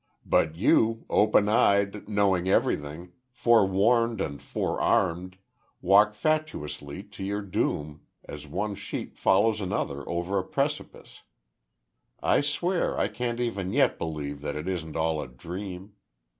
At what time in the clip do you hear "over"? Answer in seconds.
10.09-10.39